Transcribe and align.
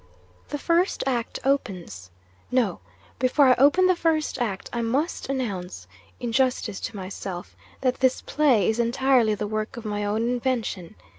The 0.49 0.57
First 0.57 1.03
Act 1.05 1.37
opens 1.43 2.09
'No! 2.49 2.79
Before 3.19 3.49
I 3.49 3.53
open 3.59 3.85
the 3.85 3.95
First 3.95 4.41
Act, 4.41 4.67
I 4.73 4.81
must 4.81 5.29
announce, 5.29 5.85
injustice 6.19 6.79
to 6.79 6.95
myself, 6.95 7.55
that 7.81 7.99
this 7.99 8.23
Play 8.23 8.67
is 8.67 8.79
entirely 8.79 9.35
the 9.35 9.45
work 9.45 9.77
of 9.77 9.85
my 9.85 10.03
own 10.03 10.23
invention. 10.27 10.95